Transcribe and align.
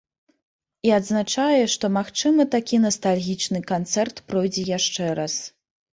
І 0.87 0.93
адзначае, 0.99 1.59
што 1.75 1.85
магчыма, 1.99 2.47
такі 2.55 2.79
настальгічны 2.87 3.59
канцэрт 3.73 4.15
пройдзе 4.31 4.65
яшчэ 4.77 5.13
раз. 5.21 5.33